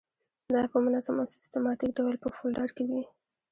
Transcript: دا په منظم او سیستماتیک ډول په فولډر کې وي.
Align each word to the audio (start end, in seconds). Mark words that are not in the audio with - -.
دا 0.55 0.61
په 0.71 0.77
منظم 0.85 1.15
او 1.21 1.27
سیستماتیک 1.35 1.91
ډول 1.97 2.15
په 2.23 2.29
فولډر 2.35 2.69
کې 2.75 2.83
وي. 2.89 3.03